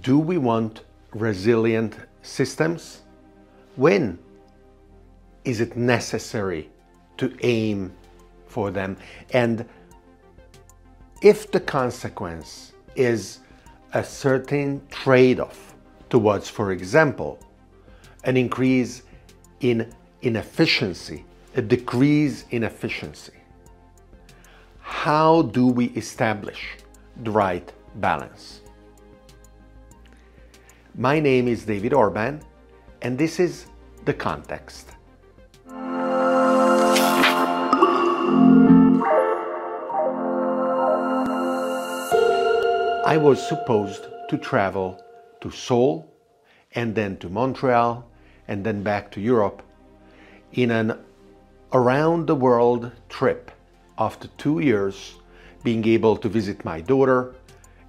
[0.00, 0.82] do we want
[1.12, 3.02] resilient systems?
[3.76, 4.18] When
[5.44, 6.70] is it necessary
[7.18, 7.92] to aim
[8.46, 8.96] for them?
[9.32, 9.68] And
[11.20, 13.40] if the consequence is
[13.92, 15.74] a certain trade off
[16.08, 17.38] towards, for example,
[18.24, 19.02] an increase
[19.60, 19.92] in
[20.22, 21.24] inefficiency,
[21.56, 23.34] a decrease in efficiency,
[24.80, 26.76] how do we establish
[27.22, 28.60] the right balance?
[30.96, 32.40] My name is David Orban,
[33.02, 33.66] and this is
[34.04, 34.90] The Context.
[43.04, 45.02] I was supposed to travel
[45.40, 46.08] to Seoul
[46.76, 48.08] and then to Montreal
[48.46, 49.64] and then back to Europe
[50.52, 50.96] in an
[51.72, 53.50] around the world trip
[53.98, 55.16] after two years
[55.64, 57.34] being able to visit my daughter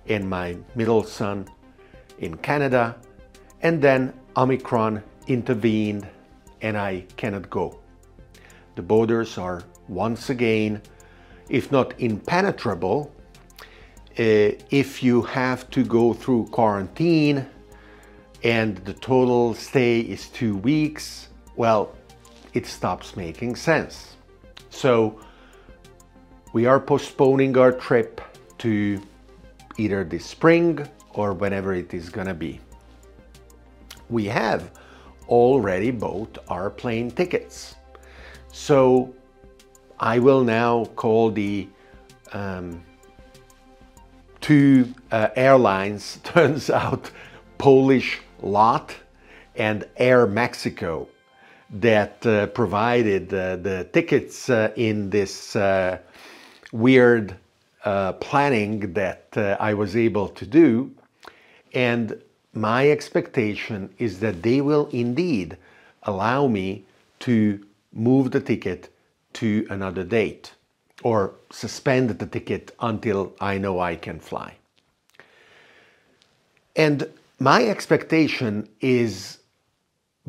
[0.07, 1.47] and my middle son
[2.19, 2.95] in Canada,
[3.61, 6.07] and then Omicron intervened
[6.61, 7.79] and I cannot go.
[8.75, 10.81] The borders are once again,
[11.49, 13.11] if not impenetrable,
[14.17, 17.45] uh, if you have to go through quarantine
[18.43, 21.95] and the total stay is two weeks, well,
[22.53, 24.15] it stops making sense.
[24.69, 25.19] So
[26.53, 28.21] we are postponing our trip
[28.59, 29.01] to
[29.77, 32.59] either this spring or whenever it is going to be.
[34.09, 34.71] We have
[35.27, 37.75] already bought our plane tickets.
[38.51, 39.13] So
[39.99, 41.67] I will now call the
[42.33, 42.83] um,
[44.41, 47.09] two uh, airlines, turns out
[47.57, 48.93] Polish LOT
[49.55, 51.07] and Air Mexico,
[51.71, 55.97] that uh, provided uh, the tickets uh, in this uh,
[56.71, 57.35] weird
[57.85, 59.27] uh, planning that
[59.59, 60.91] I was able to do.
[61.75, 62.21] And
[62.53, 65.57] my expectation is that they will indeed
[66.03, 66.85] allow me
[67.19, 68.89] to move the ticket
[69.33, 70.53] to another date
[71.03, 74.55] or suspend the ticket until I know I can fly.
[76.77, 77.09] And
[77.39, 79.39] my expectation is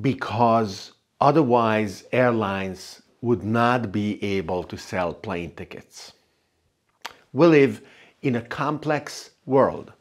[0.00, 6.12] because otherwise airlines would not be able to sell plane tickets.
[7.32, 7.82] We live
[8.22, 9.92] in a complex world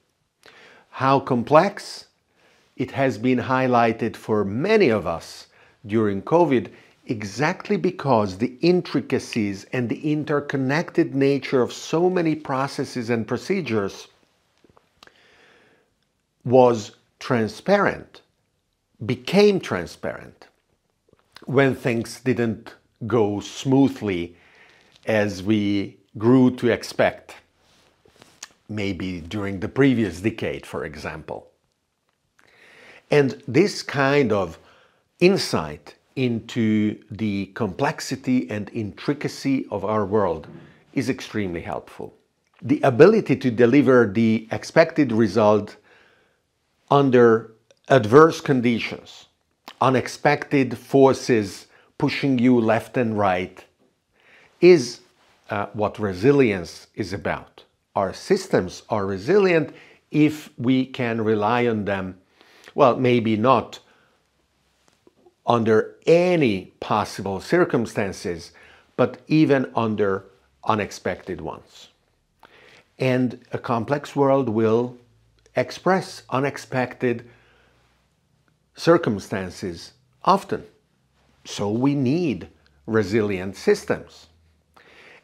[0.96, 2.06] how complex?
[2.78, 5.48] It has been highlighted for many of us
[5.86, 6.70] during COVID
[7.06, 14.08] exactly because the intricacies and the interconnected nature of so many processes and procedures
[16.46, 18.22] was transparent,
[19.06, 20.48] became transparent
[21.44, 22.74] when things didn't
[23.06, 24.38] go smoothly
[25.06, 27.36] as we grew to expect
[28.70, 31.48] maybe during the previous decade, for example.
[33.12, 34.58] And this kind of
[35.20, 40.48] insight into the complexity and intricacy of our world
[40.94, 42.16] is extremely helpful.
[42.62, 45.76] The ability to deliver the expected result
[46.90, 47.52] under
[47.90, 49.26] adverse conditions,
[49.82, 53.64] unexpected forces pushing you left and right,
[54.62, 55.02] is
[55.50, 57.65] uh, what resilience is about
[57.96, 59.74] our systems are resilient
[60.12, 62.18] if we can rely on them,
[62.74, 63.80] well, maybe not
[65.46, 68.52] under any possible circumstances,
[68.98, 70.26] but even under
[70.64, 71.90] unexpected ones.
[72.98, 74.98] And a complex world will
[75.56, 77.30] express unexpected
[78.76, 80.66] circumstances often.
[81.46, 82.48] So we need
[82.88, 84.28] resilient systems.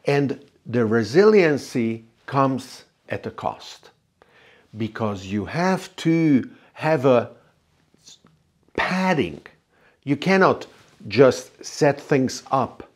[0.06, 3.90] And the resiliency comes at a cost
[4.78, 7.30] because you have to have a
[8.78, 9.42] padding.
[10.06, 10.66] You cannot
[11.10, 12.90] just set things up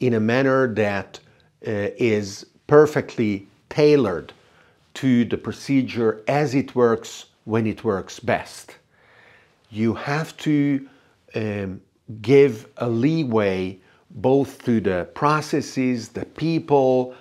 [0.00, 1.20] in a manner that
[1.66, 4.32] uh, is perfectly tailored
[4.94, 8.76] to the procedure as it works when it works best.
[9.70, 10.88] You have to
[11.34, 11.82] um,
[12.22, 13.80] give a leeway
[14.10, 17.14] both to the processes, the people,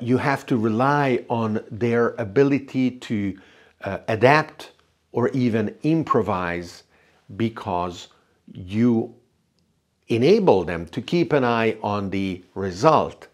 [0.00, 3.38] you have to rely on their ability to
[3.82, 4.72] uh, adapt
[5.12, 6.84] or even improvise
[7.36, 8.08] because
[8.52, 9.14] you
[10.08, 13.28] enable them to keep an eye on the result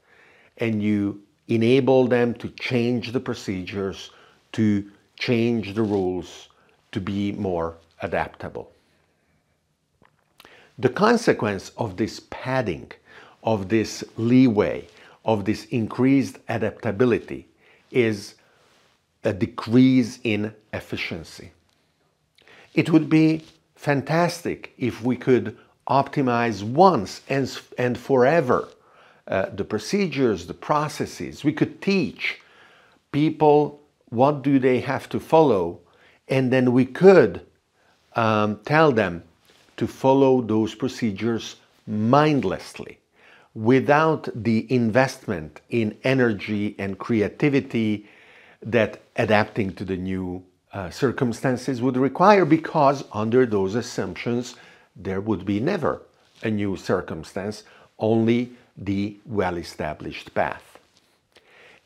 [0.59, 4.11] and you enable them to change the procedures,
[4.53, 6.49] to change the rules,
[6.93, 8.71] to be more adaptable.
[10.79, 12.91] The consequence of this padding,
[13.44, 14.89] of this leeway,
[15.24, 17.46] of this increased adaptability
[17.90, 18.34] is
[19.24, 21.52] a decrease in efficiency.
[22.74, 23.42] It would be
[23.76, 25.56] fantastic if we could
[25.88, 28.69] optimize once and, and forever
[29.28, 31.44] uh, the procedures, the processes.
[31.44, 32.40] We could teach
[33.12, 35.80] people what do they have to follow,
[36.28, 37.46] and then we could
[38.14, 39.22] um, tell them
[39.76, 42.98] to follow those procedures mindlessly
[43.54, 48.08] without the investment in energy and creativity
[48.62, 54.56] that adapting to the new uh, circumstances would require because under those assumptions
[54.96, 56.00] there would be never
[56.43, 57.64] a new circumstance
[57.99, 60.78] only the well-established path.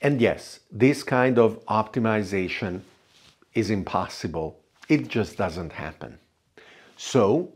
[0.00, 2.82] And yes this kind of optimization
[3.54, 4.60] is impossible.
[4.88, 6.18] It just doesn't happen.
[6.96, 7.52] So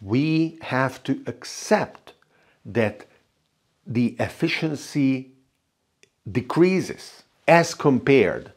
[0.00, 2.14] we have to accept
[2.64, 3.06] that
[3.86, 5.30] the efficiency
[6.30, 8.52] decreases as compared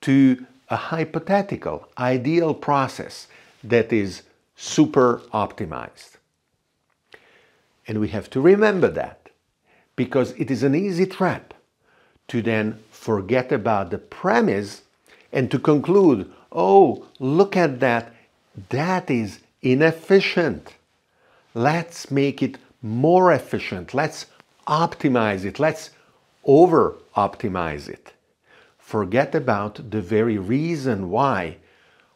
[0.00, 3.26] to a hypothetical ideal process
[3.62, 4.22] that is
[4.56, 6.16] super optimized.
[7.86, 9.30] And we have to remember that
[9.96, 11.54] because it is an easy trap
[12.28, 14.82] to then forget about the premise
[15.32, 18.14] and to conclude, oh, look at that,
[18.68, 20.74] that is inefficient.
[21.54, 23.92] Let's make it more efficient.
[23.92, 24.26] Let's
[24.66, 25.58] optimize it.
[25.58, 25.90] Let's
[26.44, 28.12] over optimize it.
[28.78, 31.58] Forget about the very reason why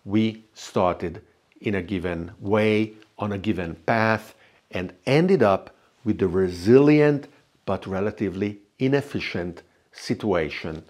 [0.05, 1.23] we started
[1.61, 4.35] in a given way, on a given path,
[4.71, 5.75] and ended up
[6.05, 7.29] with the resilient
[7.65, 9.63] but relatively inefficient
[9.93, 10.85] situation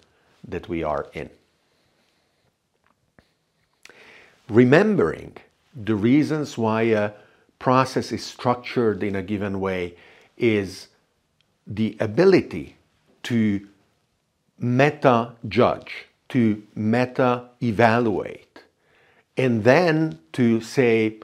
[0.47, 1.29] that we are in.
[4.49, 5.37] Remembering
[5.75, 7.11] the reasons why a
[7.59, 9.95] process is structured in a given way
[10.37, 10.87] is
[11.67, 12.77] the ability
[13.23, 13.67] to
[14.59, 18.63] meta judge, to meta evaluate,
[19.37, 21.17] and then to say,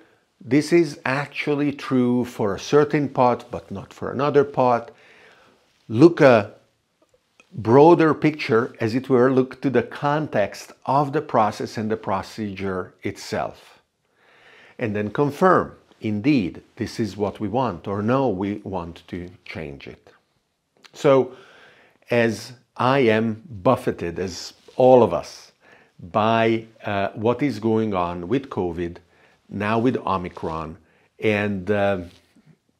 [0.44, 4.92] this is actually true for a certain part, but not for another part.
[5.88, 6.54] Look a
[7.54, 12.94] broader picture, as it were, look to the context of the process and the procedure
[13.04, 13.82] itself.
[14.80, 19.88] And then confirm, indeed, this is what we want, or no, we want to change
[19.88, 20.10] it.
[20.94, 21.36] So,
[22.10, 25.52] as I am buffeted, as all of us,
[26.00, 28.98] by uh, what is going on with COVID,
[29.50, 30.78] now with Omicron,
[31.20, 32.00] and uh,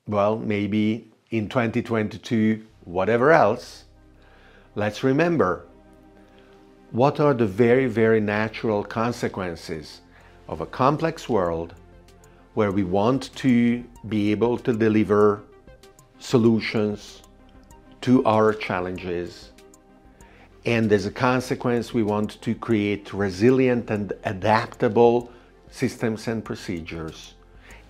[0.08, 3.86] well, maybe in 2022, whatever else,
[4.76, 5.66] let's remember
[6.92, 10.02] what are the very, very natural consequences
[10.48, 11.74] of a complex world
[12.56, 15.42] where we want to be able to deliver
[16.20, 17.22] solutions
[18.02, 19.52] to our challenges.
[20.66, 25.32] And as a consequence, we want to create resilient and adaptable
[25.70, 27.36] systems and procedures.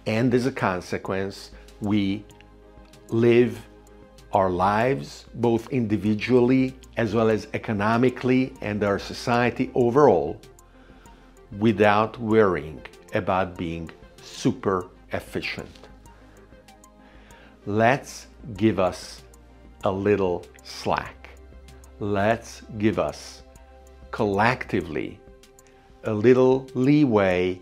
[0.06, 2.24] And as a consequence, we
[3.10, 3.68] live
[4.34, 10.40] our lives both individually as well as economically and our society overall
[11.60, 12.82] without worrying
[13.14, 13.90] about being
[14.22, 15.88] super efficient.
[17.66, 19.22] Let's give us
[19.84, 21.30] a little slack.
[22.00, 23.44] Let's give us
[24.12, 25.20] collectively
[26.04, 27.62] a little leeway,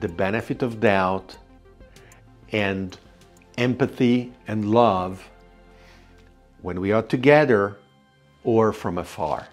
[0.00, 1.36] the benefit of doubt,
[2.52, 2.96] and
[3.58, 5.28] empathy and love
[6.62, 7.78] when we are together
[8.42, 9.46] or from afar.